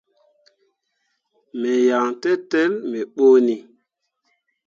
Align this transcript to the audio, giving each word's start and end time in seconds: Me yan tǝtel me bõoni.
Me 1.59 1.71
yan 1.87 2.07
tǝtel 2.21 2.73
me 2.89 2.99
bõoni. 3.15 3.57